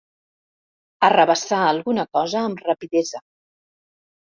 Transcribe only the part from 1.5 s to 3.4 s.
alguna cosa amb rapidesa.